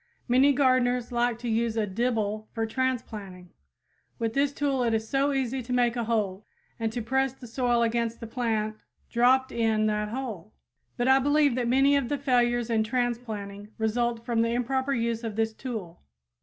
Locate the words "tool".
4.51-4.81, 15.53-16.01